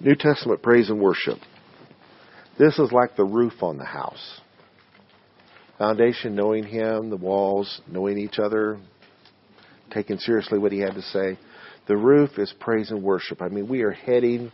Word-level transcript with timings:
New 0.00 0.14
Testament 0.14 0.62
praise 0.62 0.88
and 0.88 0.98
worship. 0.98 1.38
This 2.58 2.78
is 2.78 2.90
like 2.90 3.16
the 3.16 3.24
roof 3.24 3.62
on 3.62 3.76
the 3.76 3.84
house. 3.84 4.40
Foundation, 5.78 6.34
knowing 6.34 6.64
Him, 6.64 7.10
the 7.10 7.16
walls, 7.16 7.80
knowing 7.86 8.16
each 8.18 8.38
other, 8.38 8.78
taking 9.90 10.18
seriously 10.18 10.58
what 10.58 10.72
He 10.72 10.78
had 10.78 10.94
to 10.94 11.02
say. 11.02 11.38
The 11.86 11.96
roof 11.96 12.38
is 12.38 12.52
praise 12.60 12.90
and 12.90 13.02
worship. 13.02 13.42
I 13.42 13.48
mean, 13.48 13.68
we 13.68 13.82
are 13.82 13.90
heading 13.90 14.50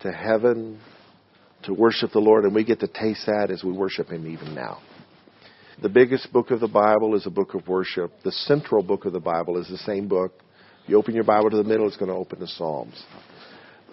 to 0.00 0.10
heaven 0.10 0.80
to 1.64 1.72
worship 1.72 2.10
the 2.12 2.18
Lord, 2.18 2.44
and 2.44 2.54
we 2.54 2.64
get 2.64 2.80
to 2.80 2.88
taste 2.88 3.26
that 3.26 3.50
as 3.50 3.62
we 3.62 3.72
worship 3.72 4.08
Him 4.08 4.26
even 4.26 4.54
now. 4.54 4.80
The 5.82 5.88
biggest 5.88 6.32
book 6.32 6.50
of 6.50 6.60
the 6.60 6.68
Bible 6.68 7.14
is 7.14 7.26
a 7.26 7.30
book 7.30 7.54
of 7.54 7.66
worship. 7.68 8.12
The 8.24 8.32
central 8.32 8.82
book 8.82 9.04
of 9.04 9.12
the 9.12 9.20
Bible 9.20 9.58
is 9.58 9.68
the 9.68 9.78
same 9.78 10.08
book. 10.08 10.32
You 10.86 10.98
open 10.98 11.14
your 11.14 11.24
Bible 11.24 11.50
to 11.50 11.56
the 11.56 11.64
middle, 11.64 11.86
it's 11.86 11.96
going 11.96 12.10
to 12.10 12.16
open 12.16 12.40
the 12.40 12.48
Psalms. 12.48 13.02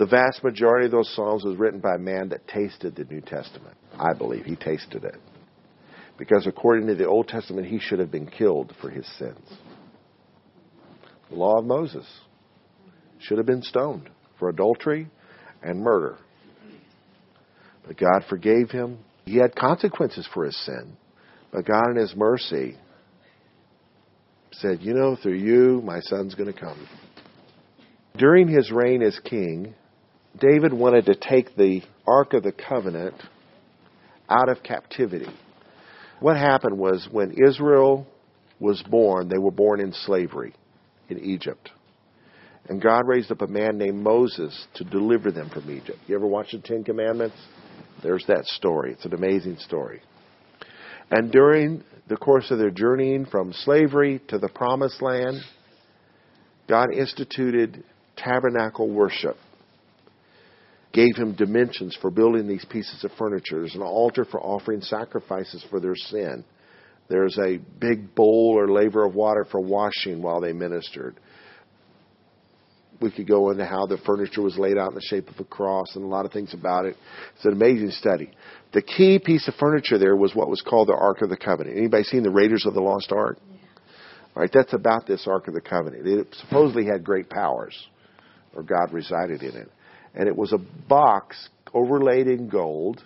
The 0.02 0.08
vast 0.08 0.44
majority 0.44 0.88
of 0.88 0.92
those 0.92 1.14
Psalms 1.16 1.44
was 1.44 1.58
written 1.58 1.80
by 1.80 1.94
a 1.94 2.00
man 2.00 2.30
that 2.30 2.48
tasted 2.48 2.96
the 2.96 3.04
New 3.04 3.22
Testament. 3.22 3.78
I 4.00 4.14
believe 4.14 4.46
he 4.46 4.56
tasted 4.56 5.04
it. 5.04 5.18
Because 6.18 6.48
according 6.48 6.88
to 6.88 6.96
the 6.96 7.06
Old 7.06 7.28
Testament, 7.28 7.68
he 7.68 7.78
should 7.78 8.00
have 8.00 8.10
been 8.10 8.26
killed 8.26 8.74
for 8.82 8.90
his 8.90 9.06
sins. 9.20 9.48
The 11.30 11.36
law 11.36 11.60
of 11.60 11.66
Moses 11.66 12.08
should 13.20 13.38
have 13.38 13.46
been 13.46 13.62
stoned 13.62 14.10
for 14.40 14.50
adultery 14.50 15.08
and 15.62 15.82
murder. 15.82 16.18
But 17.86 17.96
God 17.96 18.24
forgave 18.28 18.72
him. 18.72 18.98
He 19.26 19.36
had 19.36 19.56
consequences 19.56 20.28
for 20.34 20.46
his 20.46 20.58
sin. 20.66 20.98
But 21.52 21.68
God, 21.68 21.92
in 21.92 21.98
His 21.98 22.16
mercy, 22.16 22.76
said, 24.52 24.82
You 24.82 24.96
know, 24.96 25.16
through 25.16 25.38
you, 25.38 25.80
my 25.86 26.00
son's 26.00 26.34
going 26.34 26.52
to 26.52 26.60
come. 26.60 26.88
During 28.18 28.48
his 28.48 28.72
reign 28.72 29.04
as 29.04 29.20
king, 29.20 29.76
David 30.40 30.74
wanted 30.74 31.06
to 31.06 31.16
take 31.16 31.56
the 31.56 31.82
Ark 32.08 32.34
of 32.34 32.44
the 32.44 32.52
Covenant 32.52 33.16
out 34.30 34.50
of 34.50 34.64
captivity. 34.64 35.30
What 36.20 36.38
happened 36.38 36.78
was 36.78 37.08
when 37.12 37.36
Israel 37.48 38.08
was 38.60 38.82
born, 38.84 39.28
they 39.28 39.38
were 39.38 39.52
born 39.52 39.80
in 39.82 39.92
slavery 39.92 40.54
in 41.10 41.20
Egypt. 41.20 41.72
And 42.70 42.82
God 42.82 43.08
raised 43.08 43.32
up 43.32 43.42
a 43.42 43.48
man 43.48 43.78
named 43.78 44.02
Moses 44.02 44.68
to 44.76 44.84
deliver 44.84 45.32
them 45.32 45.50
from 45.50 45.70
Egypt. 45.70 45.98
You 46.08 46.16
ever 46.16 46.28
watch 46.28 46.52
the 46.52 46.60
Ten 46.60 46.84
Commandments? 46.84 47.36
There's 48.04 48.26
that 48.28 48.46
story. 48.46 48.94
It's 48.94 49.06
an 49.06 49.14
amazing 49.14 49.58
story. 49.58 50.02
And 51.10 51.32
during 51.32 51.84
the 52.08 52.18
course 52.18 52.52
of 52.52 52.60
their 52.60 52.70
journeying 52.70 53.26
from 53.26 53.52
slavery 53.52 54.22
to 54.30 54.38
the 54.38 54.48
promised 54.48 55.02
land, 55.02 55.42
God 56.70 56.94
instituted 56.94 57.84
tabernacle 58.16 58.90
worship, 58.90 59.36
gave 60.94 61.16
him 61.16 61.36
dimensions 61.36 61.98
for 62.02 62.12
building 62.12 62.48
these 62.48 62.66
pieces 62.66 63.04
of 63.04 63.12
furniture. 63.18 63.60
There's 63.60 63.76
an 63.76 63.82
altar 63.82 64.26
for 64.26 64.42
offering 64.42 64.82
sacrifices 64.82 65.66
for 65.70 65.80
their 65.80 65.96
sin. 65.96 66.44
There's 67.10 67.38
a 67.38 67.58
big 67.80 68.16
bowl 68.16 68.56
or 68.58 68.72
laver 68.72 69.06
of 69.06 69.16
water 69.16 69.46
for 69.50 69.60
washing 69.60 70.22
while 70.22 70.42
they 70.42 70.54
ministered 70.54 71.18
we 73.02 73.12
could 73.12 73.28
go 73.28 73.50
into 73.50 73.66
how 73.66 73.86
the 73.86 73.98
furniture 74.06 74.42
was 74.42 74.58
laid 74.58 74.78
out 74.78 74.90
in 74.90 74.96
the 74.96 75.02
shape 75.02 75.28
of 75.28 75.40
a 75.40 75.44
cross 75.44 75.96
and 75.96 76.04
a 76.04 76.08
lot 76.08 76.26
of 76.26 76.32
things 76.32 76.54
about 76.54 76.86
it. 76.86 76.96
It's 77.36 77.46
an 77.46 77.54
amazing 77.54 77.92
study. 77.92 78.30
The 78.74 78.82
key 78.82 79.20
piece 79.20 79.48
of 79.48 79.56
furniture 79.56 79.98
there 79.98 80.16
was 80.16 80.36
what 80.36 80.50
was 80.50 80.62
called 80.62 80.88
the 80.88 80.94
Ark 80.94 81.22
of 81.22 81.30
the 81.30 81.38
Covenant. 81.38 81.78
Anybody 81.78 82.04
seen 82.04 82.24
the 82.24 82.30
Raiders 82.30 82.66
of 82.66 82.74
the 82.74 82.82
Lost 82.82 83.12
Ark? 83.12 83.40
Yeah. 83.50 83.58
All 84.36 84.42
right, 84.44 84.52
that's 84.54 84.74
about 84.74 85.08
this 85.08 85.28
Ark 85.28 85.48
of 85.48 85.54
the 85.54 85.62
Covenant. 85.62 86.08
It 86.08 86.28
supposedly 86.42 86.86
had 86.86 87.04
great 87.04 87.30
powers, 87.30 87.76
or 88.56 88.64
God 88.64 88.94
resided 88.94 89.42
in 89.42 89.56
it. 89.56 89.70
And 90.14 90.28
it 90.28 90.36
was 90.36 90.54
a 90.54 90.58
box 90.58 91.50
overlaid 91.74 92.28
in 92.28 92.50
gold 92.50 93.04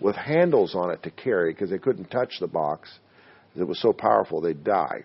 with 0.00 0.16
handles 0.16 0.74
on 0.74 0.90
it 0.90 1.02
to 1.04 1.10
carry 1.10 1.52
because 1.52 1.70
they 1.70 1.78
couldn't 1.78 2.10
touch 2.10 2.34
the 2.40 2.46
box. 2.46 2.90
It 3.56 3.64
was 3.64 3.80
so 3.80 3.92
powerful 3.92 4.40
they'd 4.40 4.64
die. 4.64 5.04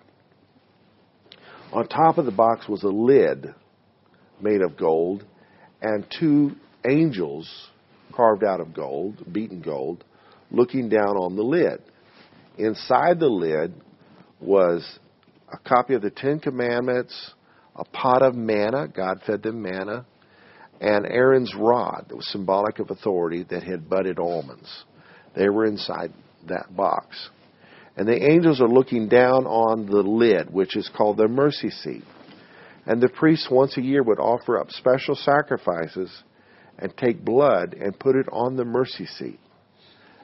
On 1.72 1.88
top 1.88 2.18
of 2.18 2.25
the 2.25 2.31
box 2.31 2.68
was 2.68 2.84
a 2.84 2.88
lid 2.88 3.53
made 4.41 4.62
of 4.62 4.75
gold, 4.75 5.23
and 5.81 6.06
two 6.19 6.51
angels 6.89 7.69
carved 8.13 8.44
out 8.44 8.59
of 8.59 8.73
gold, 8.73 9.23
beaten 9.31 9.62
gold, 9.62 10.03
looking 10.51 10.89
down 10.89 11.16
on 11.16 11.35
the 11.35 11.44
lid. 11.44 11.79
Inside 12.57 13.19
the 13.19 13.29
lid 13.29 13.73
was 14.41 15.00
a 15.51 15.57
copy 15.57 15.94
of 15.94 16.01
the 16.01 16.09
Ten 16.09 16.39
Commandments, 16.39 17.34
a 17.75 17.85
pot 17.85 18.23
of 18.23 18.35
manna, 18.35 18.88
God 18.88 19.22
fed 19.25 19.44
them 19.44 19.62
manna, 19.62 20.06
and 20.79 21.06
Aaron's 21.06 21.53
rod 21.56 22.06
that 22.07 22.16
was 22.16 22.28
symbolic 22.31 22.79
of 22.79 22.90
authority 22.90 23.44
that 23.50 23.63
had 23.63 23.90
budded 23.90 24.19
almonds. 24.19 24.85
They 25.35 25.50
were 25.50 25.66
inside 25.66 26.13
that 26.47 26.75
box. 26.75 27.29
And 27.97 28.07
the 28.07 28.31
angels 28.31 28.62
are 28.62 28.67
looking 28.67 29.09
down 29.09 29.45
on 29.45 29.85
the 29.85 30.01
lid, 30.01 30.53
which 30.53 30.78
is 30.78 30.89
called 30.95 31.18
the 31.18 31.28
mercy 31.28 31.69
seat. 31.69 32.03
And 32.85 33.01
the 33.01 33.09
priests 33.09 33.50
once 33.51 33.78
a 33.78 33.81
year 33.81 34.01
would 34.03 34.19
offer 34.19 34.57
up 34.57 34.72
special 34.72 35.16
sacrifices 35.16 36.09
and 36.78 36.95
take 36.95 37.23
blood 37.23 37.73
and 37.73 38.00
put 38.00 38.16
it 38.16 38.28
on 38.31 38.56
the 38.56 38.63
mercy 38.63 39.06
seat. 39.06 39.39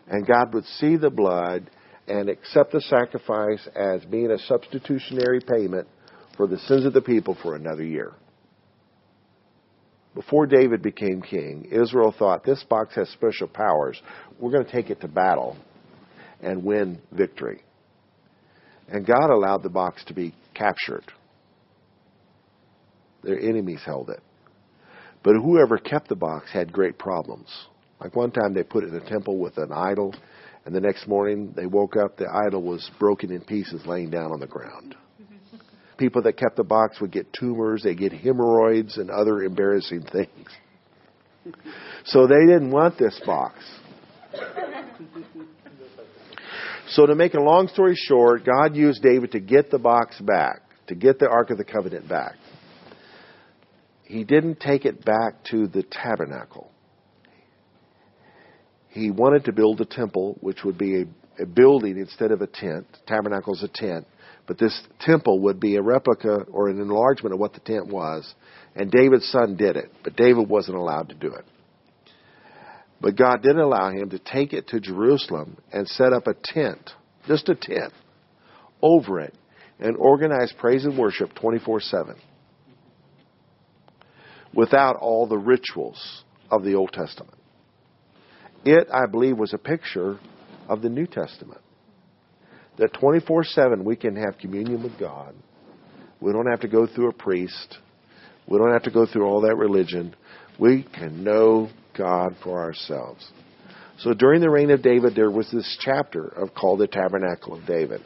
And 0.08 0.26
God 0.26 0.54
would 0.54 0.66
see 0.66 0.96
the 0.96 1.10
blood 1.10 1.70
and 2.08 2.30
accept 2.30 2.72
the 2.72 2.82
sacrifice 2.82 3.68
as 3.76 4.06
being 4.06 4.32
a 4.32 4.40
substitutionary 4.40 5.42
payment 5.42 5.88
for 6.38 6.48
the 6.48 6.60
sins 6.60 6.86
of 6.86 6.94
the 6.94 7.02
people 7.02 7.38
for 7.42 7.56
another 7.56 7.84
year. 7.84 8.14
Before 10.16 10.46
David 10.46 10.81
became 10.81 11.22
king, 11.22 11.68
Israel 11.72 12.16
thought 12.18 12.46
this 12.46 12.64
box 12.64 12.96
has 12.96 13.09
special 13.09 13.48
powers. 13.48 14.02
We're 14.40 14.52
going 14.52 14.66
to 14.66 14.72
take 14.72 14.90
it 14.90 15.02
to 15.02 15.09
battle 15.09 15.58
and 16.42 16.64
win 16.64 17.02
victory. 17.12 17.62
And 18.88 19.06
God 19.06 19.30
allowed 19.30 19.62
the 19.62 19.70
box 19.70 20.06
to 20.06 20.14
be 20.14 20.34
captured. 20.53 21.03
Their 23.24 23.40
enemies 23.40 23.81
held 23.86 24.09
it. 24.09 24.22
But 25.22 25.34
whoever 25.36 25.78
kept 25.78 26.08
the 26.08 26.16
box 26.16 26.50
had 26.52 26.72
great 26.72 26.97
problems. 26.97 27.50
Like 28.00 28.16
one 28.16 28.32
time 28.32 28.53
they 28.53 28.64
put 28.64 28.84
it 28.84 28.94
in 28.94 28.96
a 28.96 29.09
temple 29.09 29.38
with 29.38 29.58
an 29.58 29.72
idol, 29.74 30.16
and 30.66 30.74
the 30.74 30.82
next 30.82 31.08
morning 31.08 31.53
they 31.56 31.66
woke 31.66 31.96
up, 31.97 32.16
the 32.16 32.28
idol 32.47 32.62
was 32.62 32.90
broken 33.00 33.32
in 33.32 33.42
pieces 33.42 33.86
laying 33.86 34.12
down 34.12 34.32
on 34.32 34.40
the 34.40 34.47
ground. 34.47 34.96
People 35.98 36.22
that 36.24 36.38
kept 36.38 36.56
the 36.56 36.64
box 36.64 37.00
would 37.02 37.12
get 37.12 37.32
tumors, 37.34 37.84
they 37.84 37.96
get 37.96 38.12
hemorrhoids, 38.12 38.98
and 38.98 39.10
other 39.10 39.44
embarrassing 39.44 40.04
things. 40.12 40.50
So 42.06 42.28
they 42.28 42.46
didn't 42.46 42.72
want 42.72 42.98
this 42.98 43.20
box. 43.26 43.60
So 46.90 47.06
to 47.06 47.16
make 47.16 47.34
a 47.34 47.42
long 47.42 47.68
story 47.68 47.96
short, 47.96 48.46
God 48.46 48.76
used 48.76 49.02
David 49.02 49.32
to 49.32 49.40
get 49.40 49.72
the 49.72 49.80
box 49.80 50.20
back, 50.20 50.62
to 50.88 50.96
get 50.96 51.20
the 51.20 51.28
Ark 51.28 51.50
of 51.50 51.58
the 51.58 51.64
Covenant 51.64 52.08
back 52.08 52.36
he 54.06 54.24
didn't 54.24 54.60
take 54.60 54.86
it 54.86 55.04
back 55.04 55.44
to 55.52 55.68
the 55.68 55.84
tabernacle. 55.84 56.72
He 58.90 59.12
wanted 59.12 59.46
to 59.46 59.52
build 59.52 59.82
a 59.82 59.86
temple, 59.86 60.38
which 60.42 60.64
would 60.64 60.78
be 60.78 61.02
a, 61.02 61.44
a 61.44 61.46
building 61.46 61.98
instead 61.98 62.32
of 62.32 62.42
a 62.42 62.48
tent. 62.48 62.86
Tabernacle 63.08 63.54
is 63.56 63.64
a 63.64 63.68
tent. 63.68 64.06
But 64.48 64.60
this 64.60 64.80
temple 65.00 65.40
would 65.42 65.60
be 65.60 65.76
a 65.76 65.82
replica 65.82 66.46
or 66.52 66.70
an 66.70 66.80
enlargement 66.80 67.34
of 67.34 67.40
what 67.40 67.54
the 67.54 67.60
tent 67.62 67.88
was. 67.88 68.32
And 68.76 68.92
David's 68.92 69.30
son 69.32 69.56
did 69.56 69.76
it, 69.76 69.92
but 70.04 70.16
David 70.16 70.48
wasn't 70.48 70.78
allowed 70.78 71.10
to 71.10 71.16
do 71.16 71.34
it. 71.34 71.46
But 73.02 73.18
God 73.18 73.42
did 73.42 73.58
allow 73.58 73.90
him 73.90 74.10
to 74.12 74.20
take 74.20 74.54
it 74.54 74.68
to 74.70 74.80
Jerusalem 74.80 75.58
and 75.72 75.88
set 75.88 76.14
up 76.14 76.28
a 76.28 76.34
tent, 76.34 76.92
just 77.28 77.50
a 77.50 77.56
tent, 77.56 77.94
over 78.82 79.20
it, 79.20 79.34
and 79.80 79.98
organize 79.98 80.54
praise 80.58 80.86
and 80.86 80.98
worship 80.98 81.34
24 81.36 81.82
7 81.82 82.16
without 84.54 84.96
all 84.96 85.28
the 85.28 85.38
rituals 85.38 86.24
of 86.50 86.64
the 86.64 86.76
Old 86.76 86.94
Testament. 86.94 87.38
It, 88.64 88.88
I 88.91 89.06
believe, 89.06 89.38
was 89.38 89.53
a 89.53 89.58
picture 89.58 90.18
of 90.68 90.82
the 90.82 90.90
New 90.90 91.06
Testament. 91.06 91.62
That 92.78 92.94
24 92.94 93.44
7 93.44 93.84
we 93.84 93.96
can 93.96 94.16
have 94.16 94.38
communion 94.40 94.84
with 94.84 95.00
God. 95.00 95.34
We 96.20 96.32
don't 96.32 96.48
have 96.48 96.62
to 96.62 96.68
go 96.68 96.88
through 96.88 97.10
a 97.10 97.14
priest. 97.14 97.78
We 98.48 98.58
don't 98.58 98.74
have 98.74 98.84
to 98.84 98.92
go 98.92 99.06
through 99.06 99.26
all 99.26 99.42
that 99.42 99.56
religion. 99.56 100.16
We 100.60 100.84
can 100.84 101.24
know 101.24 101.70
God 101.98 102.36
for 102.44 102.62
ourselves. 102.62 103.28
So 104.00 104.14
during 104.14 104.42
the 104.42 104.50
reign 104.50 104.72
of 104.72 104.82
David, 104.82 105.16
there 105.16 105.32
was 105.32 105.50
this 105.52 105.78
chapter 105.82 106.28
of 106.28 106.54
called 106.54 106.80
the 106.80 106.88
Tabernacle 106.88 107.58
of 107.58 107.66
David. 107.66 108.02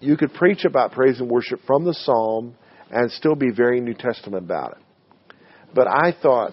You 0.00 0.16
could 0.16 0.34
preach 0.34 0.64
about 0.64 0.92
praise 0.92 1.20
and 1.20 1.30
worship 1.30 1.60
from 1.66 1.84
the 1.84 1.94
Psalm 1.94 2.54
and 2.90 3.10
still 3.10 3.34
be 3.34 3.50
very 3.50 3.80
New 3.80 3.94
Testament 3.94 4.44
about 4.44 4.72
it. 4.72 5.36
But 5.74 5.86
I 5.88 6.12
thought, 6.20 6.52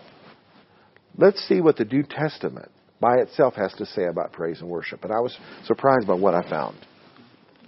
let's 1.17 1.45
see 1.47 1.59
what 1.59 1.77
the 1.77 1.85
New 1.85 2.03
Testament 2.03 2.71
by 2.99 3.15
itself 3.17 3.55
has 3.55 3.73
to 3.73 3.85
say 3.85 4.05
about 4.05 4.31
praise 4.31 4.61
and 4.61 4.69
worship. 4.69 5.03
And 5.03 5.11
I 5.11 5.19
was 5.19 5.37
surprised 5.65 6.07
by 6.07 6.13
what 6.13 6.33
I 6.33 6.49
found. 6.49 6.77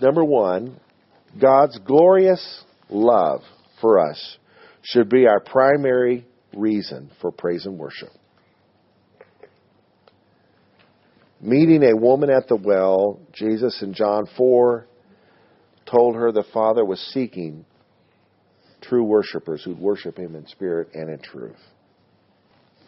Number 0.01 0.23
one, 0.23 0.79
God's 1.39 1.77
glorious 1.79 2.63
love 2.89 3.41
for 3.81 3.99
us 3.99 4.37
should 4.81 5.09
be 5.09 5.27
our 5.27 5.39
primary 5.39 6.25
reason 6.55 7.11
for 7.21 7.31
praise 7.31 7.65
and 7.65 7.77
worship. 7.77 8.09
Meeting 11.41 11.83
a 11.83 11.95
woman 11.95 12.29
at 12.29 12.47
the 12.47 12.55
well, 12.55 13.19
Jesus 13.33 13.81
in 13.81 13.93
John 13.93 14.25
4 14.37 14.87
told 15.85 16.15
her 16.15 16.31
the 16.31 16.45
Father 16.53 16.83
was 16.83 16.99
seeking 17.13 17.65
true 18.81 19.03
worshipers 19.03 19.63
who'd 19.63 19.79
worship 19.79 20.17
Him 20.17 20.35
in 20.35 20.47
spirit 20.47 20.89
and 20.93 21.09
in 21.09 21.19
truth. 21.19 21.59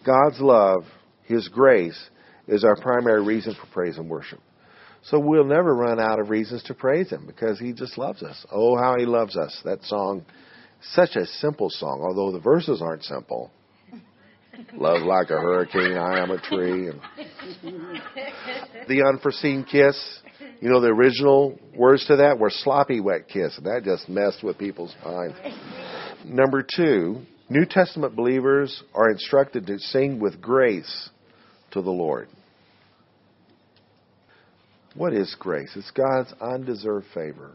God's 0.06 0.39
love, 0.39 0.84
His 1.24 1.48
grace, 1.50 2.00
is 2.47 2.63
our 2.63 2.75
primary 2.75 3.23
reason 3.23 3.55
for 3.55 3.67
praise 3.73 3.97
and 3.97 4.09
worship. 4.09 4.39
So 5.03 5.19
we'll 5.19 5.45
never 5.45 5.75
run 5.75 5.99
out 5.99 6.19
of 6.19 6.29
reasons 6.29 6.63
to 6.63 6.73
praise 6.73 7.09
Him 7.09 7.25
because 7.25 7.59
He 7.59 7.73
just 7.73 7.97
loves 7.97 8.23
us. 8.23 8.45
Oh, 8.51 8.77
how 8.77 8.95
He 8.97 9.05
loves 9.05 9.38
us. 9.38 9.59
That 9.63 9.83
song, 9.83 10.25
such 10.91 11.15
a 11.15 11.25
simple 11.25 11.69
song, 11.69 12.01
although 12.01 12.31
the 12.31 12.41
verses 12.41 12.81
aren't 12.81 13.03
simple. 13.03 13.51
Love 14.73 15.03
like 15.03 15.29
a 15.29 15.39
hurricane, 15.39 15.95
I 15.97 16.19
am 16.19 16.31
a 16.31 16.41
tree. 16.41 16.89
And 16.89 16.99
the 18.88 19.03
unforeseen 19.07 19.63
kiss, 19.63 20.19
you 20.59 20.69
know, 20.69 20.81
the 20.81 20.88
original 20.88 21.59
words 21.75 22.05
to 22.07 22.15
that 22.17 22.39
were 22.39 22.50
sloppy 22.50 23.00
wet 23.00 23.27
kiss, 23.27 23.55
and 23.57 23.67
that 23.67 23.83
just 23.83 24.09
messed 24.09 24.43
with 24.43 24.57
people's 24.57 24.95
minds. 25.05 25.35
Number 26.25 26.63
two, 26.63 27.21
New 27.50 27.65
Testament 27.65 28.15
believers 28.15 28.83
are 28.93 29.11
instructed 29.11 29.67
to 29.67 29.79
sing 29.79 30.19
with 30.19 30.41
grace 30.41 31.09
to 31.71 31.81
the 31.81 31.91
Lord. 31.91 32.27
What 34.97 35.13
is 35.13 35.35
grace? 35.39 35.71
It's 35.75 35.91
God's 35.91 36.33
undeserved 36.41 37.05
favor. 37.13 37.51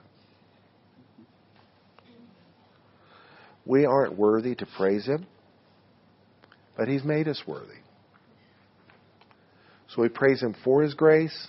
We 3.67 3.85
aren't 3.85 4.17
worthy 4.17 4.55
to 4.55 4.67
praise 4.77 5.07
Him, 5.07 5.27
but 6.77 6.87
He's 6.87 7.03
made 7.03 7.27
us 7.27 7.43
worthy. 7.47 7.81
So 9.89 10.03
we 10.03 10.09
praise 10.09 10.41
Him 10.41 10.55
for 10.65 10.83
His 10.83 10.95
grace, 10.95 11.49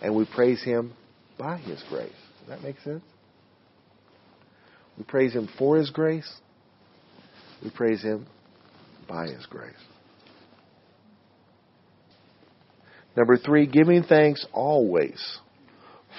and 0.00 0.16
we 0.16 0.24
praise 0.34 0.62
Him 0.62 0.94
by 1.38 1.58
His 1.58 1.82
grace. 1.90 2.10
Does 2.40 2.48
that 2.48 2.62
make 2.62 2.80
sense? 2.80 3.04
We 4.96 5.04
praise 5.04 5.34
Him 5.34 5.48
for 5.58 5.76
His 5.76 5.90
grace, 5.90 6.30
we 7.62 7.70
praise 7.70 8.02
Him 8.02 8.26
by 9.06 9.26
His 9.28 9.44
grace. 9.46 9.74
Number 13.18 13.36
three, 13.36 13.66
giving 13.66 14.04
thanks 14.04 14.46
always 14.52 15.40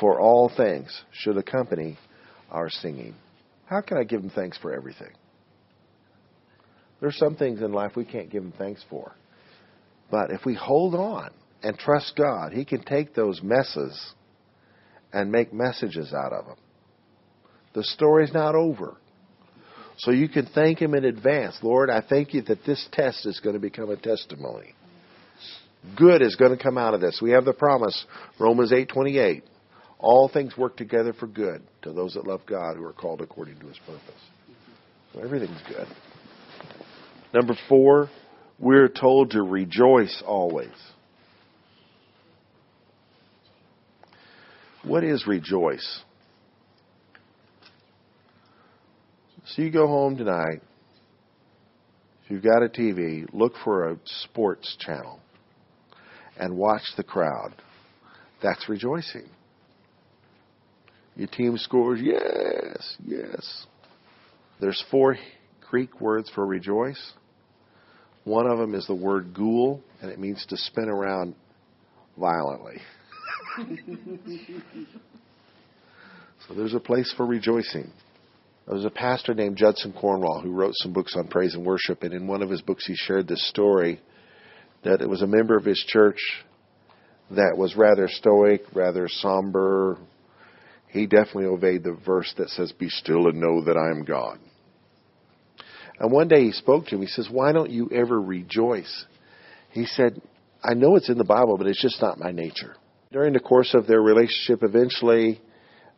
for 0.02 0.20
all 0.20 0.52
things 0.58 1.02
should 1.14 1.38
accompany 1.38 1.98
our 2.52 2.70
singing. 2.70 3.16
How 3.68 3.80
can 3.80 3.98
I 3.98 4.04
give 4.04 4.22
Him 4.22 4.30
thanks 4.30 4.58
for 4.58 4.74
everything? 4.74 5.14
There's 7.00 7.18
some 7.18 7.38
things 7.38 7.62
in 7.62 7.72
life 7.72 7.96
we 7.96 8.04
can't 8.04 8.30
give 8.30 8.44
Him 8.44 8.52
thanks 8.58 8.84
for. 8.90 9.16
But 10.12 10.32
if 10.32 10.42
we 10.46 10.56
hold 10.56 10.94
on 10.94 11.30
and 11.64 11.78
trust 11.78 12.18
God, 12.18 12.52
He 12.52 12.66
can 12.66 12.84
take 12.84 13.16
those 13.16 13.42
messes 13.42 14.14
and 15.14 15.32
make 15.32 15.54
messages 15.54 16.14
out 16.14 16.34
of 16.34 16.48
them. 16.48 16.58
The 17.76 17.86
story's 17.86 18.34
not 18.34 18.56
over. 18.56 18.98
So 20.00 20.12
you 20.12 20.28
can 20.28 20.48
thank 20.48 20.82
Him 20.82 20.94
in 20.94 21.06
advance. 21.06 21.60
Lord, 21.64 21.90
I 21.90 22.02
thank 22.02 22.34
you 22.34 22.42
that 22.42 22.66
this 22.66 22.90
test 22.92 23.26
is 23.26 23.40
going 23.40 23.56
to 23.56 23.62
become 23.62 23.90
a 23.90 23.96
testimony. 23.96 24.74
Good 25.96 26.22
is 26.22 26.36
going 26.36 26.56
to 26.56 26.62
come 26.62 26.78
out 26.78 26.94
of 26.94 27.02
this. 27.02 27.20
We 27.22 27.32
have 27.32 27.46
the 27.46 27.54
promise, 27.54 28.06
Romans 28.38 28.72
8:28. 28.72 29.44
All 29.98 30.30
things 30.30 30.58
work 30.58 30.78
together 30.78 31.14
for 31.14 31.28
good 31.28 31.62
to 31.84 31.92
those 31.92 32.14
that 32.14 32.26
love 32.26 32.42
God 32.46 32.76
who 32.78 32.86
are 32.86 32.94
called 32.94 33.22
according 33.22 33.60
to 33.60 33.68
his 33.68 33.78
purpose. 33.80 34.22
So 35.14 35.22
everything's 35.22 35.62
good. 35.68 35.88
Number 37.34 37.54
4, 37.68 38.10
we're 38.60 38.88
told 38.88 39.32
to 39.32 39.42
rejoice 39.42 40.24
always. 40.26 40.70
What 44.84 45.04
is 45.04 45.28
rejoice? 45.28 46.02
So 49.46 49.62
you 49.62 49.72
go 49.72 49.88
home 49.88 50.16
tonight, 50.16 50.62
if 52.24 52.32
you've 52.32 52.44
got 52.44 52.64
a 52.64 52.70
TV, 52.70 53.26
look 53.34 53.54
for 53.64 53.90
a 53.90 53.98
sports 54.06 54.78
channel 54.80 55.20
and 56.40 56.58
watch 56.58 56.82
the 56.98 57.04
crowd. 57.04 57.54
That's 58.42 58.68
rejoicing. 58.70 59.28
Your 61.16 61.28
team 61.28 61.58
scores, 61.58 62.00
yes, 62.02 62.96
yes. 63.06 63.66
There's 64.62 64.84
four 64.90 65.18
Greek 65.70 66.00
words 66.00 66.32
for 66.34 66.46
rejoice. 66.46 67.14
One 68.24 68.48
of 68.48 68.58
them 68.58 68.74
is 68.74 68.88
the 68.88 68.96
word 68.96 69.34
ghoul, 69.34 69.82
and 70.02 70.10
it 70.10 70.20
means 70.20 70.46
to 70.48 70.58
spin 70.58 70.88
around 70.88 71.36
violently. 72.18 72.78
so 76.48 76.54
there's 76.56 76.74
a 76.74 76.80
place 76.80 77.14
for 77.18 77.26
rejoicing. 77.26 77.92
There 78.66 78.76
was 78.76 78.86
a 78.86 78.90
pastor 78.90 79.34
named 79.34 79.58
Judson 79.58 79.94
Cornwall 80.00 80.42
who 80.42 80.52
wrote 80.52 80.74
some 80.76 80.94
books 80.94 81.16
on 81.18 81.28
praise 81.28 81.56
and 81.56 81.66
worship, 81.66 82.04
and 82.04 82.14
in 82.14 82.28
one 82.28 82.42
of 82.42 82.50
his 82.50 82.62
books 82.62 82.86
he 82.86 82.96
shared 82.96 83.28
this 83.28 83.46
story 83.50 84.00
that 84.84 85.02
it 85.02 85.10
was 85.10 85.22
a 85.22 85.28
member 85.28 85.58
of 85.58 85.66
his 85.66 85.84
church 85.88 86.20
that 87.32 87.58
was 87.58 87.76
rather 87.76 88.08
stoic, 88.08 88.62
rather 88.74 89.08
somber. 89.08 89.98
He 90.88 91.06
definitely 91.06 91.46
obeyed 91.46 91.84
the 91.84 91.98
verse 92.06 92.34
that 92.38 92.50
says, 92.50 92.72
Be 92.72 92.90
still 92.90 93.28
and 93.28 93.40
know 93.40 93.64
that 93.66 93.78
I 93.78 93.92
am 93.92 94.04
God. 94.04 94.40
And 96.00 96.12
one 96.12 96.28
day 96.28 96.44
he 96.44 96.52
spoke 96.52 96.88
to 96.88 96.96
him. 96.96 97.02
He 97.02 97.08
says, 97.08 97.30
Why 97.30 97.52
don't 97.52 97.70
you 97.70 97.90
ever 97.94 98.20
rejoice? 98.20 99.06
He 99.72 99.86
said, 99.86 100.22
I 100.64 100.74
know 100.74 100.96
it's 100.96 101.10
in 101.10 101.18
the 101.18 101.24
Bible, 101.24 101.58
but 101.58 101.68
it's 101.68 101.82
just 101.82 102.02
not 102.02 102.20
my 102.20 102.32
nature. 102.32 102.76
During 103.12 103.34
the 103.34 103.40
course 103.40 103.74
of 103.74 103.86
their 103.86 104.02
relationship, 104.02 104.64
eventually, 104.64 105.42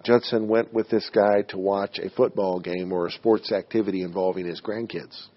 Judson 0.03 0.47
went 0.47 0.73
with 0.73 0.89
this 0.89 1.09
guy 1.13 1.43
to 1.49 1.57
watch 1.57 1.99
a 1.99 2.09
football 2.09 2.59
game 2.59 2.91
or 2.91 3.07
a 3.07 3.11
sports 3.11 3.51
activity 3.51 4.01
involving 4.01 4.45
his 4.45 4.61
grandkids. 4.61 5.27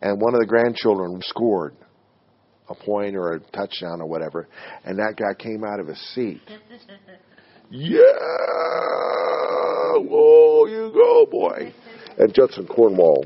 And 0.00 0.20
one 0.20 0.34
of 0.34 0.40
the 0.40 0.46
grandchildren 0.46 1.20
scored 1.22 1.74
a 2.68 2.74
point 2.74 3.16
or 3.16 3.34
a 3.34 3.40
touchdown 3.40 4.00
or 4.00 4.06
whatever, 4.06 4.48
and 4.84 4.98
that 4.98 5.16
guy 5.16 5.34
came 5.34 5.64
out 5.64 5.80
of 5.80 5.86
his 5.86 6.00
seat. 6.14 6.40
yeah, 7.70 8.00
whoa, 9.96 10.66
you 10.66 10.90
go, 10.92 11.26
boy. 11.30 11.72
And 12.18 12.32
Judson 12.32 12.66
Cornwall 12.66 13.24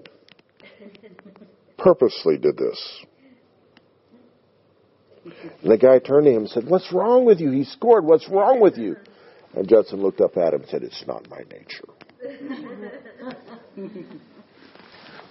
purposely 1.78 2.36
did 2.38 2.56
this. 2.56 3.04
And 5.62 5.70
the 5.70 5.78
guy 5.78 5.98
turned 5.98 6.26
to 6.26 6.30
him 6.30 6.42
and 6.42 6.48
said, 6.48 6.66
What's 6.66 6.92
wrong 6.92 7.24
with 7.24 7.40
you? 7.40 7.50
He 7.50 7.64
scored. 7.64 8.04
What's 8.04 8.28
wrong 8.28 8.60
with 8.60 8.76
you? 8.78 8.96
And 9.54 9.68
Judson 9.68 10.00
looked 10.00 10.20
up 10.20 10.36
at 10.36 10.54
him 10.54 10.62
and 10.62 10.70
said, 10.70 10.82
It's 10.82 11.04
not 11.06 11.28
my 11.28 11.40
nature. 11.50 11.88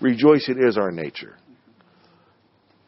Rejoicing 0.01 0.63
is 0.65 0.77
our 0.77 0.91
nature. 0.91 1.36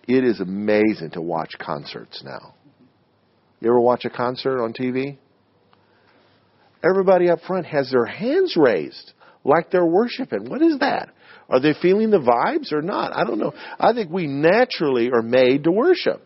It 0.07 0.23
is 0.23 0.39
amazing 0.39 1.11
to 1.11 1.21
watch 1.21 1.53
concerts 1.59 2.23
now. 2.23 2.55
You 3.59 3.69
ever 3.69 3.79
watch 3.79 4.05
a 4.05 4.09
concert 4.09 4.61
on 4.61 4.73
TV? 4.73 5.17
Everybody 6.83 7.29
up 7.29 7.39
front 7.45 7.67
has 7.67 7.91
their 7.91 8.05
hands 8.05 8.55
raised 8.57 9.13
like 9.43 9.69
they're 9.69 9.85
worshiping. 9.85 10.49
What 10.49 10.61
is 10.61 10.79
that? 10.79 11.09
Are 11.49 11.59
they 11.59 11.73
feeling 11.79 12.09
the 12.09 12.19
vibes 12.19 12.71
or 12.71 12.81
not? 12.81 13.15
I 13.15 13.23
don't 13.23 13.37
know. 13.37 13.53
I 13.79 13.93
think 13.93 14.09
we 14.09 14.25
naturally 14.25 15.11
are 15.11 15.21
made 15.21 15.65
to 15.65 15.71
worship. 15.71 16.21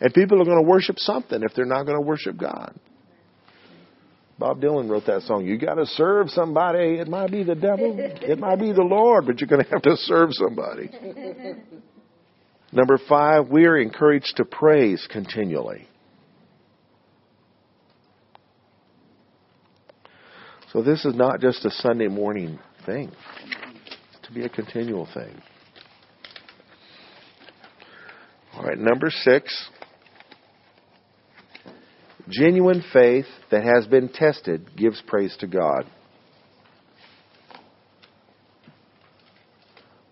And 0.00 0.14
people 0.14 0.40
are 0.40 0.44
going 0.44 0.62
to 0.62 0.68
worship 0.68 0.98
something 0.98 1.42
if 1.42 1.52
they're 1.54 1.66
not 1.66 1.84
going 1.84 2.00
to 2.00 2.06
worship 2.06 2.36
God. 2.36 2.78
Bob 4.38 4.60
Dylan 4.60 4.88
wrote 4.88 5.06
that 5.06 5.22
song. 5.22 5.44
You 5.44 5.58
got 5.58 5.74
to 5.74 5.86
serve 5.86 6.30
somebody. 6.30 6.94
It 7.00 7.08
might 7.08 7.32
be 7.32 7.42
the 7.42 7.56
devil, 7.56 7.96
it 7.98 8.38
might 8.38 8.60
be 8.60 8.72
the 8.72 8.82
Lord, 8.84 9.26
but 9.26 9.40
you're 9.40 9.48
going 9.48 9.64
to 9.64 9.70
have 9.70 9.82
to 9.82 9.96
serve 9.96 10.28
somebody. 10.32 10.90
Number 12.72 12.98
five, 13.08 13.48
we 13.48 13.64
are 13.64 13.78
encouraged 13.78 14.34
to 14.36 14.44
praise 14.44 15.06
continually. 15.10 15.88
So 20.72 20.82
this 20.82 21.04
is 21.06 21.14
not 21.14 21.40
just 21.40 21.64
a 21.64 21.70
Sunday 21.70 22.08
morning 22.08 22.58
thing. 22.84 23.10
It's 24.10 24.26
to 24.26 24.32
be 24.34 24.44
a 24.44 24.50
continual 24.50 25.08
thing. 25.14 25.40
All 28.54 28.64
right, 28.64 28.78
number 28.78 29.08
six. 29.10 29.70
Genuine 32.28 32.84
faith 32.92 33.26
that 33.50 33.64
has 33.64 33.86
been 33.86 34.10
tested 34.10 34.76
gives 34.76 35.02
praise 35.06 35.34
to 35.40 35.46
God. 35.46 35.86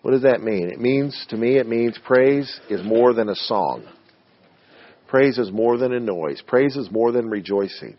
What 0.06 0.12
does 0.12 0.22
that 0.22 0.40
mean? 0.40 0.70
It 0.70 0.78
means, 0.78 1.26
to 1.30 1.36
me, 1.36 1.56
it 1.56 1.66
means 1.66 1.98
praise 2.04 2.60
is 2.70 2.80
more 2.84 3.12
than 3.12 3.28
a 3.28 3.34
song. 3.34 3.84
Praise 5.08 5.36
is 5.36 5.50
more 5.50 5.78
than 5.78 5.92
a 5.92 5.98
noise. 5.98 6.40
Praise 6.46 6.76
is 6.76 6.92
more 6.92 7.10
than 7.10 7.28
rejoicing. 7.28 7.96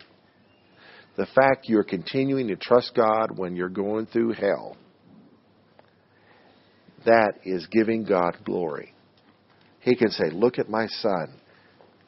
The 1.18 1.26
fact 1.34 1.68
you're 1.68 1.84
continuing 1.84 2.48
to 2.48 2.56
trust 2.56 2.92
God 2.96 3.36
when 3.36 3.56
you're 3.56 3.68
going 3.68 4.06
through 4.06 4.32
hell, 4.32 4.78
that 7.04 7.40
is 7.44 7.66
giving 7.66 8.04
God 8.04 8.38
glory. 8.42 8.94
He 9.80 9.94
can 9.94 10.10
say, 10.10 10.30
Look 10.30 10.58
at 10.58 10.70
my 10.70 10.86
son. 10.86 11.34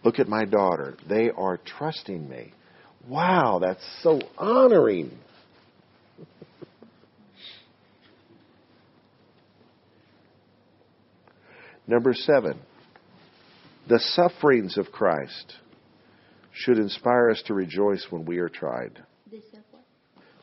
Look 0.02 0.18
at 0.18 0.28
my 0.28 0.46
daughter. 0.46 0.96
They 1.10 1.28
are 1.28 1.60
trusting 1.78 2.26
me. 2.26 2.54
Wow, 3.06 3.58
that's 3.60 3.84
so 4.02 4.18
honoring. 4.38 5.18
Number 11.86 12.14
seven, 12.14 12.58
the 13.88 13.98
sufferings 13.98 14.78
of 14.78 14.92
Christ 14.92 15.56
should 16.52 16.78
inspire 16.78 17.30
us 17.30 17.42
to 17.46 17.54
rejoice 17.54 18.06
when 18.10 18.24
we 18.24 18.38
are 18.38 18.48
tried. 18.48 19.02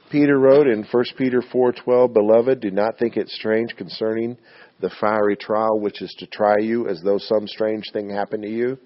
Peter 0.10 0.40
wrote 0.40 0.68
in 0.68 0.84
1 0.84 1.04
Peter 1.18 1.42
4:12, 1.42 2.14
"Beloved, 2.14 2.62
do 2.62 2.72
not 2.72 2.98
think 2.98 3.18
it 3.18 3.28
strange 3.28 3.76
concerning 3.76 4.38
the 4.80 4.90
fiery 4.90 5.36
trial 5.36 5.80
which 5.80 6.02
is 6.02 6.14
to 6.20 6.28
try 6.28 6.58
you 6.60 6.88
as 6.88 7.02
though 7.02 7.18
some 7.18 7.46
strange 7.48 7.92
thing 7.92 8.10
happened 8.10 8.44
to 8.44 8.50
you, 8.50 8.78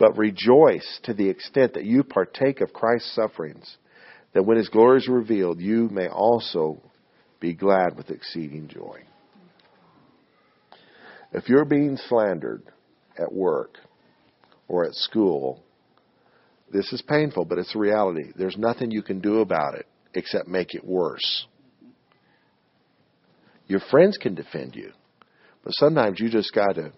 but 0.00 0.18
rejoice 0.18 0.98
to 1.04 1.14
the 1.14 1.28
extent 1.28 1.74
that 1.74 1.84
you 1.84 2.02
partake 2.02 2.60
of 2.60 2.72
Christ's 2.72 3.12
sufferings, 3.12 3.76
that 4.32 4.42
when 4.44 4.56
his 4.56 4.68
glory 4.68 4.98
is 4.98 5.08
revealed, 5.08 5.60
you 5.60 5.88
may 5.90 6.08
also 6.08 6.80
be 7.38 7.54
glad 7.54 7.96
with 7.96 8.10
exceeding 8.10 8.66
joy." 8.66 9.04
If 11.34 11.48
you're 11.48 11.64
being 11.64 11.96
slandered 12.08 12.62
at 13.18 13.32
work 13.32 13.78
or 14.68 14.84
at 14.84 14.94
school, 14.94 15.60
this 16.72 16.92
is 16.92 17.02
painful, 17.02 17.44
but 17.44 17.58
it's 17.58 17.74
a 17.74 17.78
reality. 17.78 18.32
There's 18.36 18.56
nothing 18.56 18.92
you 18.92 19.02
can 19.02 19.20
do 19.20 19.40
about 19.40 19.74
it 19.74 19.86
except 20.14 20.46
make 20.46 20.74
it 20.74 20.84
worse. 20.84 21.46
Your 23.66 23.80
friends 23.90 24.16
can 24.16 24.36
defend 24.36 24.76
you, 24.76 24.92
but 25.64 25.72
sometimes 25.74 26.20
you 26.20 26.28
just 26.28 26.54
got 26.54 26.74
to 26.76 26.92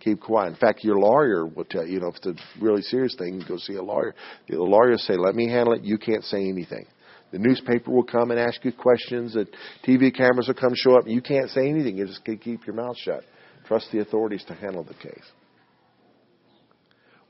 keep 0.00 0.20
quiet. 0.20 0.48
In 0.48 0.56
fact, 0.56 0.84
your 0.84 0.98
lawyer 0.98 1.46
will 1.46 1.64
tell 1.64 1.86
you, 1.86 1.94
you 1.94 2.00
know, 2.00 2.08
if 2.08 2.16
it's 2.16 2.26
a 2.26 2.34
really 2.62 2.82
serious 2.82 3.14
thing, 3.16 3.42
go 3.48 3.56
see 3.56 3.76
a 3.76 3.82
lawyer. 3.82 4.14
The 4.48 4.56
lawyer 4.56 4.90
will 4.90 4.98
say, 4.98 5.16
"Let 5.16 5.34
me 5.34 5.48
handle 5.48 5.72
it. 5.74 5.82
You 5.82 5.96
can't 5.96 6.24
say 6.24 6.46
anything." 6.46 6.86
The 7.30 7.38
newspaper 7.38 7.90
will 7.90 8.04
come 8.04 8.30
and 8.30 8.38
ask 8.38 8.64
you 8.64 8.72
questions. 8.72 9.34
The 9.34 9.46
TV 9.82 10.10
cameras 10.10 10.48
will 10.48 10.54
come 10.54 10.74
show 10.74 10.96
up. 10.96 11.08
You 11.08 11.22
can't 11.22 11.50
say 11.50 11.68
anything. 11.68 11.96
You 11.96 12.06
just 12.06 12.24
keep 12.24 12.66
your 12.66 12.76
mouth 12.76 12.96
shut. 12.98 13.24
Trust 13.66 13.90
the 13.92 14.00
authorities 14.00 14.44
to 14.48 14.54
handle 14.54 14.84
the 14.84 14.94
case. 14.94 15.24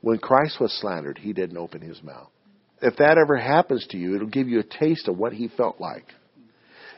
When 0.01 0.19
Christ 0.19 0.59
was 0.59 0.71
slandered, 0.79 1.17
he 1.17 1.33
didn't 1.33 1.57
open 1.57 1.81
his 1.81 2.01
mouth. 2.03 2.29
If 2.81 2.97
that 2.97 3.17
ever 3.17 3.37
happens 3.37 3.87
to 3.89 3.97
you, 3.97 4.15
it'll 4.15 4.27
give 4.27 4.47
you 4.47 4.59
a 4.59 4.63
taste 4.63 5.07
of 5.07 5.17
what 5.17 5.33
he 5.33 5.47
felt 5.47 5.81
like. 5.81 6.05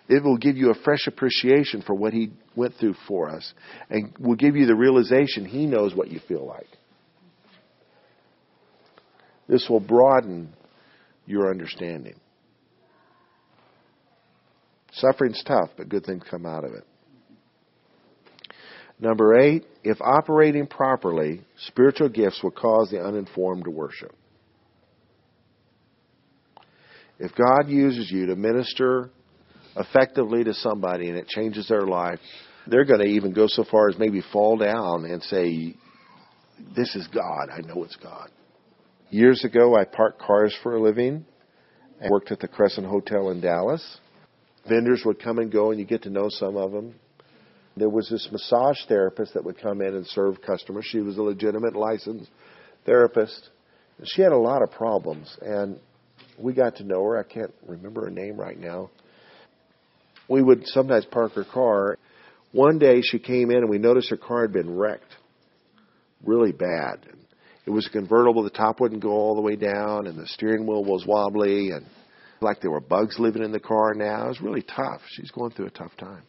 It 0.10 0.24
will 0.24 0.38
give 0.38 0.58
you 0.58 0.72
a 0.72 0.84
fresh 0.84 1.08
appreciation 1.08 1.84
for 1.84 1.94
what 1.94 2.14
he 2.14 2.32
went 2.56 2.76
through 2.76 2.96
for 3.08 3.30
us 3.30 3.54
and 3.90 4.14
will 4.20 4.36
give 4.36 4.56
you 4.56 4.66
the 4.66 4.76
realization 4.76 5.46
he 5.46 5.66
knows 5.66 5.96
what 5.96 6.10
you 6.10 6.20
feel 6.28 6.46
like. 6.46 6.68
This 9.48 9.68
will 9.70 9.80
broaden 9.80 10.54
your 11.26 11.50
understanding. 11.50 12.16
Suffering's 14.92 15.44
tough, 15.46 15.70
but 15.78 15.88
good 15.90 16.06
things 16.06 16.24
come 16.30 16.46
out 16.46 16.66
of 16.66 16.74
it. 16.74 16.84
Number 19.00 19.40
eight, 19.40 19.66
if 19.84 20.02
operating 20.02 20.68
properly, 20.68 21.42
spiritual 21.68 22.10
gifts 22.10 22.42
will 22.44 22.52
cause 22.52 22.90
the 22.92 23.02
uninformed 23.02 23.64
to 23.64 23.72
worship. 23.72 24.14
If 27.18 27.32
God 27.36 27.70
uses 27.70 28.12
you 28.12 28.28
to 28.28 28.36
minister 28.36 29.10
effectively 29.76 30.44
to 30.44 30.54
somebody 30.54 31.10
and 31.10 31.18
it 31.18 31.28
changes 31.28 31.68
their 31.68 31.88
life, 31.88 32.20
they're 32.68 32.86
going 32.86 33.00
to 33.00 33.06
even 33.06 33.34
go 33.34 33.46
so 33.48 33.64
far 33.70 33.90
as 33.90 33.98
maybe 33.98 34.22
fall 34.34 34.58
down 34.58 35.06
and 35.06 35.24
say, 35.24 35.76
This 36.76 36.96
is 36.96 37.08
God. 37.08 37.50
I 37.50 37.62
know 37.62 37.84
it's 37.84 37.96
God. 37.96 38.30
Years 39.10 39.44
ago, 39.44 39.76
I 39.76 39.86
parked 39.86 40.22
cars 40.22 40.56
for 40.62 40.76
a 40.76 40.82
living. 40.82 41.26
I 42.04 42.10
worked 42.10 42.32
at 42.32 42.40
the 42.40 42.48
Crescent 42.48 42.86
Hotel 42.86 43.30
in 43.32 43.42
Dallas. 43.42 43.98
Vendors 44.68 45.04
would 45.06 45.22
come 45.22 45.40
and 45.40 45.52
go, 45.52 45.72
and 45.72 45.80
you 45.80 45.86
get 45.86 46.04
to 46.04 46.10
know 46.10 46.28
some 46.30 46.56
of 46.58 46.72
them 46.72 46.96
there 47.78 47.90
was 47.90 48.10
this 48.10 48.28
massage 48.32 48.78
therapist 48.88 49.34
that 49.34 49.44
would 49.44 49.60
come 49.60 49.82
in 49.82 49.96
and 49.96 50.06
serve 50.08 50.42
customers. 50.42 50.86
She 50.86 51.00
was 51.00 51.18
a 51.18 51.24
legitimate 51.24 51.76
licensed 51.76 52.30
therapist. 52.86 53.50
She 54.04 54.22
had 54.22 54.32
a 54.32 54.38
lot 54.38 54.62
of 54.62 54.72
problems, 54.72 55.36
and 55.42 55.80
we 56.38 56.54
got 56.54 56.78
to 56.78 56.84
know 56.84 57.04
her. 57.04 57.18
I 57.18 57.24
can't 57.24 57.54
remember 57.68 58.06
her 58.06 58.10
name 58.10 58.38
right 58.38 58.58
now. 58.58 58.90
We 60.28 60.42
would 60.42 60.66
sometimes 60.68 61.06
park 61.06 61.34
her 61.34 61.44
car. 61.44 61.98
One 62.52 62.80
day 62.80 63.02
she 63.02 63.20
came 63.20 63.52
in 63.52 63.58
and 63.58 63.70
we 63.70 63.78
noticed 63.78 64.10
her 64.10 64.18
car 64.18 64.44
had 64.44 64.54
been 64.54 64.76
wrecked 64.76 65.16
really 66.24 66.52
bad. 66.52 67.06
It 67.66 67.72
was 67.72 67.88
a 67.88 67.90
convertible. 67.90 68.44
The 68.44 68.50
top 68.50 68.80
wouldn't 68.80 69.02
go 69.02 69.12
all 69.12 69.36
the 69.36 69.42
way 69.42 69.56
down, 69.56 70.08
and 70.08 70.18
the 70.18 70.28
steering 70.28 70.66
wheel 70.66 70.84
was 70.84 71.06
wobbly, 71.06 71.72
and 71.72 71.86
like 72.42 72.62
there 72.62 72.72
were 72.72 72.80
bugs 72.80 73.20
living 73.20 73.44
in 73.44 73.52
the 73.52 73.60
car 73.60 73.94
now. 73.94 74.26
It 74.26 74.30
was 74.30 74.42
really 74.42 74.64
tough. 74.64 75.02
She's 75.10 75.32
going 75.32 75.52
through 75.52 75.68
a 75.68 75.72
tough 75.72 75.96
time 75.98 76.24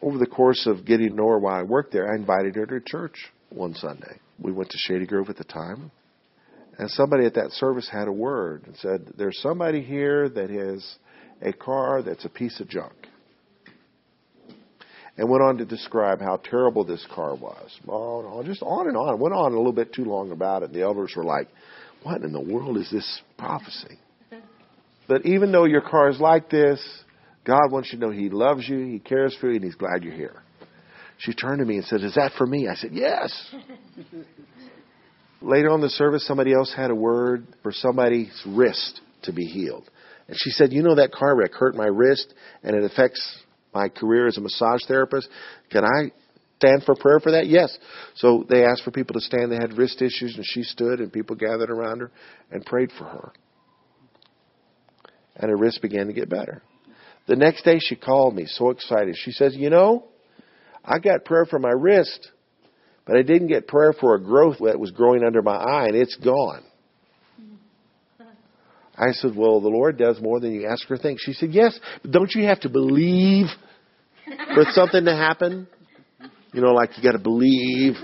over 0.00 0.18
the 0.18 0.26
course 0.26 0.66
of 0.66 0.84
getting 0.84 1.10
to 1.10 1.14
know 1.14 1.28
her 1.28 1.38
while 1.38 1.56
I 1.56 1.62
worked 1.62 1.92
there, 1.92 2.12
I 2.12 2.16
invited 2.16 2.54
her 2.56 2.66
to 2.66 2.80
church 2.80 3.16
one 3.50 3.74
Sunday. 3.74 4.18
We 4.38 4.52
went 4.52 4.70
to 4.70 4.78
Shady 4.78 5.06
Grove 5.06 5.28
at 5.28 5.36
the 5.36 5.44
time. 5.44 5.90
And 6.78 6.88
somebody 6.90 7.26
at 7.26 7.34
that 7.34 7.50
service 7.52 7.88
had 7.90 8.06
a 8.06 8.12
word 8.12 8.62
and 8.66 8.76
said, 8.76 9.12
There's 9.16 9.40
somebody 9.42 9.82
here 9.82 10.28
that 10.28 10.48
has 10.50 10.96
a 11.42 11.52
car 11.52 12.02
that's 12.02 12.24
a 12.24 12.28
piece 12.28 12.60
of 12.60 12.68
junk. 12.68 12.92
And 15.16 15.28
went 15.28 15.42
on 15.42 15.58
to 15.58 15.64
describe 15.64 16.20
how 16.20 16.36
terrible 16.36 16.84
this 16.84 17.04
car 17.12 17.34
was. 17.34 17.76
Oh, 17.88 18.40
just 18.44 18.62
on 18.62 18.86
and 18.86 18.96
on. 18.96 19.18
Went 19.18 19.34
on 19.34 19.52
a 19.52 19.56
little 19.56 19.72
bit 19.72 19.92
too 19.92 20.04
long 20.04 20.30
about 20.30 20.62
it. 20.62 20.72
The 20.72 20.82
elders 20.82 21.14
were 21.16 21.24
like, 21.24 21.48
What 22.04 22.22
in 22.22 22.32
the 22.32 22.40
world 22.40 22.76
is 22.76 22.90
this 22.90 23.20
prophecy? 23.36 23.98
But 25.08 25.24
even 25.24 25.52
though 25.52 25.64
your 25.64 25.80
car 25.80 26.10
is 26.10 26.20
like 26.20 26.50
this, 26.50 26.86
God 27.44 27.70
wants 27.70 27.92
you 27.92 27.98
to 27.98 28.06
know 28.06 28.12
He 28.12 28.28
loves 28.28 28.68
you, 28.68 28.78
He 28.78 28.98
cares 28.98 29.36
for 29.40 29.48
you, 29.48 29.56
and 29.56 29.64
He's 29.64 29.74
glad 29.74 30.02
you're 30.02 30.14
here. 30.14 30.42
She 31.18 31.34
turned 31.34 31.58
to 31.58 31.64
me 31.64 31.76
and 31.76 31.84
said, 31.84 32.02
Is 32.02 32.14
that 32.14 32.32
for 32.38 32.46
me? 32.46 32.68
I 32.68 32.74
said, 32.74 32.90
Yes. 32.92 33.54
Later 35.40 35.70
on 35.70 35.80
the 35.80 35.90
service, 35.90 36.26
somebody 36.26 36.52
else 36.52 36.72
had 36.74 36.90
a 36.90 36.94
word 36.94 37.46
for 37.62 37.70
somebody's 37.72 38.42
wrist 38.46 39.00
to 39.22 39.32
be 39.32 39.44
healed. 39.44 39.88
And 40.26 40.36
she 40.38 40.50
said, 40.50 40.72
You 40.72 40.82
know, 40.82 40.96
that 40.96 41.12
car 41.12 41.36
wreck 41.36 41.52
hurt 41.52 41.74
my 41.74 41.86
wrist 41.86 42.32
and 42.62 42.76
it 42.76 42.84
affects 42.84 43.38
my 43.74 43.88
career 43.88 44.26
as 44.26 44.36
a 44.36 44.40
massage 44.40 44.80
therapist. 44.86 45.28
Can 45.70 45.84
I 45.84 46.12
stand 46.58 46.82
for 46.84 46.94
prayer 46.94 47.20
for 47.20 47.32
that? 47.32 47.46
Yes. 47.46 47.76
So 48.16 48.44
they 48.48 48.64
asked 48.64 48.82
for 48.82 48.90
people 48.90 49.14
to 49.14 49.20
stand. 49.20 49.50
They 49.52 49.56
had 49.56 49.76
wrist 49.76 50.02
issues, 50.02 50.36
and 50.36 50.44
she 50.44 50.62
stood, 50.62 51.00
and 51.00 51.12
people 51.12 51.36
gathered 51.36 51.70
around 51.70 52.00
her 52.00 52.10
and 52.50 52.64
prayed 52.64 52.90
for 52.98 53.04
her. 53.04 53.32
And 55.36 55.50
her 55.50 55.56
wrist 55.56 55.80
began 55.82 56.06
to 56.08 56.12
get 56.12 56.28
better. 56.28 56.62
The 57.28 57.36
next 57.36 57.62
day 57.62 57.78
she 57.78 57.94
called 57.94 58.34
me, 58.34 58.46
so 58.46 58.70
excited. 58.70 59.14
She 59.18 59.32
says, 59.32 59.54
You 59.54 59.68
know, 59.68 60.06
I 60.82 60.98
got 60.98 61.26
prayer 61.26 61.44
for 61.44 61.58
my 61.58 61.70
wrist, 61.70 62.30
but 63.06 63.18
I 63.18 63.22
didn't 63.22 63.48
get 63.48 63.68
prayer 63.68 63.92
for 63.92 64.14
a 64.14 64.20
growth 64.20 64.56
that 64.64 64.80
was 64.80 64.90
growing 64.90 65.22
under 65.22 65.42
my 65.42 65.54
eye, 65.56 65.86
and 65.88 65.94
it's 65.94 66.16
gone. 66.16 66.64
I 68.96 69.12
said, 69.12 69.36
Well, 69.36 69.60
the 69.60 69.68
Lord 69.68 69.98
does 69.98 70.18
more 70.22 70.40
than 70.40 70.52
you 70.52 70.66
ask 70.66 70.90
or 70.90 70.96
think. 70.96 71.18
She 71.20 71.34
said, 71.34 71.50
Yes, 71.52 71.78
but 72.02 72.10
don't 72.10 72.34
you 72.34 72.44
have 72.44 72.60
to 72.60 72.70
believe 72.70 73.46
for 74.54 74.64
something 74.70 75.04
to 75.04 75.14
happen? 75.14 75.68
You 76.54 76.62
know, 76.62 76.72
like 76.72 76.96
you 76.96 77.02
got 77.02 77.12
to 77.12 77.22
believe. 77.22 77.94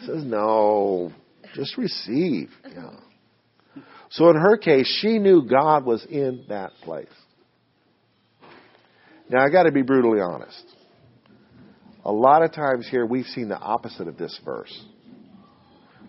He 0.00 0.06
says, 0.06 0.22
No, 0.22 1.12
just 1.54 1.78
receive. 1.78 2.50
Yeah. 2.70 2.90
So 4.10 4.28
in 4.28 4.36
her 4.36 4.58
case, 4.58 4.86
she 5.00 5.18
knew 5.18 5.48
God 5.48 5.86
was 5.86 6.04
in 6.04 6.44
that 6.50 6.72
place. 6.82 7.08
Now, 9.34 9.44
I 9.44 9.50
got 9.50 9.64
to 9.64 9.72
be 9.72 9.82
brutally 9.82 10.20
honest. 10.20 10.62
A 12.04 12.12
lot 12.12 12.44
of 12.44 12.52
times 12.52 12.86
here, 12.88 13.04
we've 13.04 13.26
seen 13.26 13.48
the 13.48 13.58
opposite 13.58 14.06
of 14.06 14.16
this 14.16 14.38
verse. 14.44 14.72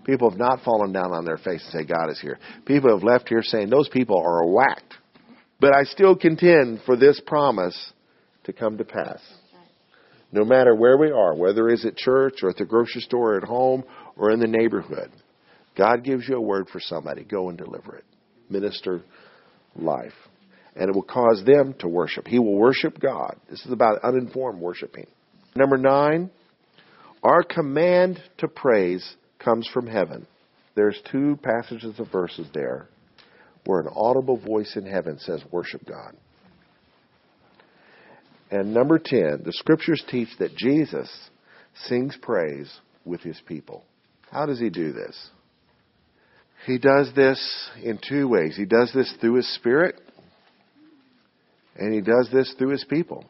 People 0.04 0.30
have 0.30 0.38
not 0.38 0.62
fallen 0.64 0.92
down 0.92 1.12
on 1.12 1.26
their 1.26 1.38
face 1.38 1.68
and 1.74 1.74
say, 1.74 1.92
God 1.92 2.12
is 2.12 2.22
here. 2.22 2.38
People 2.68 2.94
have 2.94 3.02
left 3.02 3.28
here 3.28 3.42
saying, 3.42 3.72
those 3.72 3.90
people 3.90 4.22
are 4.24 4.46
whacked. 4.46 4.94
But 5.60 5.76
I 5.76 5.86
still 5.86 6.16
contend 6.16 6.82
for 6.86 6.96
this 6.96 7.20
promise 7.26 7.94
to 8.44 8.54
come 8.54 8.78
to 8.78 8.86
pass. 8.86 9.20
No 10.32 10.46
matter 10.46 10.76
where 10.76 11.00
we 11.00 11.10
are, 11.10 11.34
whether 11.34 11.68
it's 11.70 11.84
at 11.84 11.98
church 11.98 12.44
or 12.44 12.52
at 12.52 12.58
the 12.58 12.66
grocery 12.66 13.02
store 13.02 13.34
or 13.34 13.38
at 13.38 13.44
home 13.44 13.86
or 14.16 14.30
in 14.30 14.40
the 14.40 14.46
neighborhood, 14.46 15.10
God 15.76 16.04
gives 16.04 16.30
you 16.30 16.36
a 16.36 16.42
word 16.42 16.68
for 16.72 16.80
somebody. 16.80 17.24
Go 17.24 17.50
and 17.50 17.58
deliver 17.58 17.96
it. 17.96 18.06
Minister 18.52 19.02
life 19.76 20.14
and 20.76 20.90
it 20.90 20.96
will 20.96 21.04
cause 21.04 21.44
them 21.46 21.74
to 21.80 21.88
worship. 21.88 22.28
He 22.28 22.40
will 22.40 22.56
worship 22.56 23.00
God. 23.00 23.38
This 23.50 23.66
is 23.66 23.72
about 23.72 24.04
uninformed 24.04 24.60
worshiping. 24.60 25.08
Number 25.56 25.78
nine, 25.78 26.30
our 27.24 27.44
command 27.44 28.22
to 28.40 28.48
praise 28.48 29.16
comes 29.40 29.68
from 29.74 29.88
heaven. 29.88 30.28
There's 30.76 31.00
two 31.12 31.40
passages 31.42 32.00
of 32.00 32.12
verses 32.12 32.48
there 32.54 32.88
where 33.66 33.80
an 33.80 33.88
audible 33.96 34.38
voice 34.38 34.76
in 34.76 34.86
heaven 34.86 35.18
says, 35.20 35.42
Worship 35.52 35.86
God. 35.86 36.16
And 38.52 38.74
number 38.74 39.00
10, 39.00 39.42
the 39.44 39.54
scriptures 39.54 40.04
teach 40.08 40.30
that 40.40 40.56
Jesus 40.56 41.10
sings 41.86 42.18
praise 42.22 42.72
with 43.04 43.22
his 43.22 43.42
people. 43.48 43.84
How 44.32 44.46
does 44.46 44.60
he 44.60 44.70
do 44.70 44.92
this? 44.92 45.30
He 46.66 46.78
does 46.78 47.12
this 47.16 47.70
in 47.84 48.00
two 48.08 48.28
ways. 48.28 48.56
He 48.56 48.66
does 48.66 48.92
this 48.94 49.14
through 49.20 49.36
his 49.36 49.56
spirit, 49.56 50.00
and 51.76 51.94
he 51.94 52.02
does 52.02 52.30
this 52.32 52.54
through 52.58 52.70
his 52.70 52.86
people. 52.86 53.26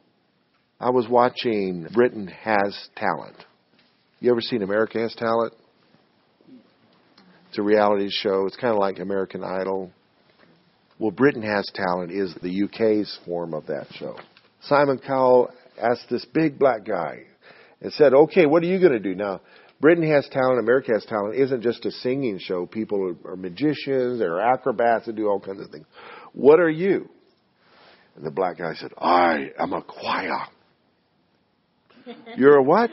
I 0.80 0.90
was 0.90 1.08
watching 1.08 1.88
Britain 1.94 2.28
Has 2.28 2.90
Talent. 2.96 3.36
You 4.20 4.32
ever 4.32 4.42
seen 4.42 4.62
America 4.62 5.00
Has 5.00 5.16
Talent? 5.16 5.54
It's 7.50 7.58
a 7.58 7.64
reality 7.64 8.10
show. 8.10 8.46
It's 8.48 8.58
kind 8.58 8.74
of 8.74 8.80
like 8.80 9.00
American 9.00 9.44
Idol. 9.44 9.92
Well, 11.00 11.12
Britain 11.12 11.42
Has 11.42 11.66
Talent 11.74 12.12
is 12.12 12.36
the 12.42 12.64
UK's 12.64 13.18
form 13.26 13.54
of 13.54 13.68
that 13.68 13.88
show. 13.94 14.18
Simon 14.64 15.00
Cowell 15.00 15.50
asked 15.82 16.10
this 16.10 16.26
big 16.34 16.60
black 16.60 16.86
guy 16.86 17.24
and 17.82 17.92
said, 17.94 18.14
okay, 18.14 18.46
what 18.46 18.64
are 18.64 18.68
you 18.68 18.80
going 18.80 18.94
to 18.94 19.00
do? 19.00 19.16
Now, 19.16 19.42
Britain 19.80 20.10
Has 20.10 20.28
Talent, 20.32 20.60
America 20.60 20.92
Has 20.94 21.06
Talent 21.06 21.36
isn't 21.36 21.62
just 21.62 21.86
a 21.86 21.92
singing 21.92 22.40
show. 22.40 22.66
People 22.66 23.16
are, 23.26 23.36
magicians, 23.36 24.20
they're 24.20 24.40
acrobats, 24.40 25.06
they 25.06 25.12
do 25.12 25.28
all 25.28 25.40
kinds 25.40 25.62
of 25.62 25.70
things. 25.70 25.86
What 26.34 26.60
are 26.60 26.70
you? 26.70 27.10
And 28.16 28.26
the 28.26 28.32
black 28.32 28.58
guy 28.58 28.74
said, 28.76 28.92
I 28.98 29.52
am 29.60 29.74
a 29.74 29.82
choir. 29.82 30.48
You're 32.38 32.58
a 32.58 32.64
what? 32.64 32.92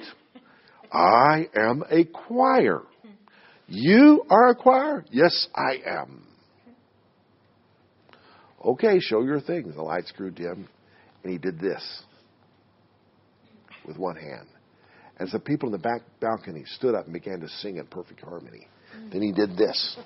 I 0.92 1.48
am 1.54 1.84
a 1.90 2.04
choir. 2.04 2.82
You 3.68 4.24
are 4.28 4.50
a 4.50 4.54
choir? 4.54 5.04
Yes, 5.10 5.48
I 5.54 5.78
am. 5.86 6.26
Okay, 8.64 8.98
show 9.00 9.22
your 9.22 9.40
thing. 9.40 9.72
The 9.72 9.82
lights 9.82 10.12
grew 10.12 10.30
dim, 10.30 10.68
and 11.22 11.32
he 11.32 11.38
did 11.38 11.58
this 11.58 12.02
with 13.86 13.96
one 13.96 14.16
hand. 14.16 14.48
As 15.18 15.30
the 15.30 15.38
people 15.38 15.68
in 15.68 15.72
the 15.72 15.78
back 15.78 16.02
balcony 16.20 16.64
stood 16.66 16.94
up 16.94 17.04
and 17.04 17.12
began 17.12 17.40
to 17.40 17.48
sing 17.48 17.76
in 17.76 17.86
perfect 17.86 18.20
harmony. 18.20 18.66
Then 19.12 19.22
he 19.22 19.32
did 19.32 19.56
this. 19.56 19.96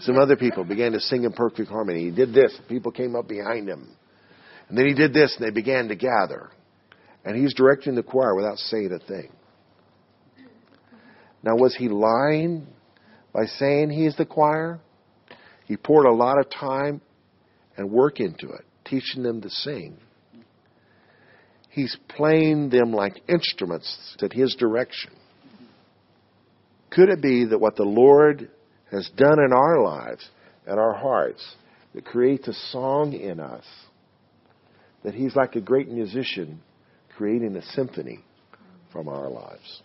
Some 0.00 0.16
other 0.16 0.36
people 0.36 0.64
began 0.64 0.92
to 0.92 1.00
sing 1.00 1.24
in 1.24 1.32
perfect 1.32 1.68
harmony. 1.68 2.04
He 2.04 2.10
did 2.12 2.32
this. 2.32 2.56
People 2.68 2.92
came 2.92 3.16
up 3.16 3.26
behind 3.26 3.68
him. 3.68 3.96
And 4.68 4.78
then 4.78 4.86
he 4.86 4.94
did 4.94 5.12
this, 5.12 5.36
and 5.36 5.46
they 5.46 5.52
began 5.52 5.88
to 5.88 5.96
gather. 5.96 6.50
And 7.24 7.36
he's 7.36 7.52
directing 7.54 7.96
the 7.96 8.04
choir 8.04 8.36
without 8.36 8.58
saying 8.58 8.92
a 8.92 9.04
thing. 9.04 9.30
Now, 11.42 11.56
was 11.56 11.74
he 11.74 11.88
lying 11.88 12.66
by 13.32 13.46
saying 13.46 13.90
he's 13.90 14.16
the 14.16 14.26
choir? 14.26 14.78
He 15.66 15.76
poured 15.76 16.06
a 16.06 16.12
lot 16.12 16.38
of 16.38 16.48
time 16.50 17.00
and 17.76 17.90
work 17.90 18.20
into 18.20 18.50
it, 18.50 18.64
teaching 18.84 19.22
them 19.22 19.40
to 19.40 19.50
sing. 19.50 19.96
He's 21.70 21.96
playing 22.08 22.70
them 22.70 22.92
like 22.92 23.22
instruments 23.28 24.16
at 24.22 24.32
his 24.32 24.54
direction. 24.56 25.12
Could 26.90 27.08
it 27.08 27.22
be 27.22 27.44
that 27.46 27.60
what 27.60 27.76
the 27.76 27.84
Lord 27.84 28.50
has 28.90 29.08
done 29.16 29.38
in 29.38 29.52
our 29.52 29.82
lives 29.82 30.28
and 30.66 30.78
our 30.78 30.94
hearts 30.94 31.42
that 31.94 32.04
creates 32.04 32.48
a 32.48 32.52
song 32.72 33.12
in 33.12 33.40
us, 33.40 33.64
that 35.04 35.14
he's 35.14 35.36
like 35.36 35.54
a 35.54 35.60
great 35.60 35.88
musician 35.88 36.60
creating 37.16 37.56
a 37.56 37.62
symphony 37.72 38.24
from 38.92 39.08
our 39.08 39.28
lives? 39.28 39.82